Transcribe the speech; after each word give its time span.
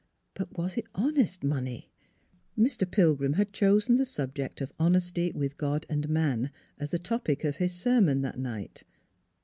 But 0.33 0.57
was 0.57 0.77
it 0.77 0.87
honest 0.95 1.43
money? 1.43 1.91
Mr. 2.57 2.89
Pilgrim 2.89 3.33
had 3.33 3.53
chosen 3.53 3.97
the 3.97 4.03
subject 4.05 4.59
of 4.59 4.73
Hon 4.79 4.95
esty 4.95 5.31
with 5.33 5.57
God 5.59 5.85
and 5.89 6.09
Man, 6.09 6.49
as 6.79 6.89
the 6.89 6.97
topic 6.97 7.43
of 7.43 7.57
his 7.57 7.75
sermon 7.75 8.21
that 8.21 8.39
night. 8.39 8.83